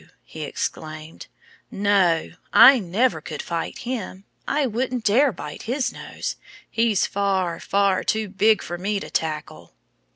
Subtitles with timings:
[0.23, 1.27] he exclaimed.
[1.69, 2.31] "No!
[2.51, 4.23] I never could fight him.
[4.47, 6.37] I wouldn't dare bite his nose.
[6.67, 9.75] He's far, far too big for me to tackle."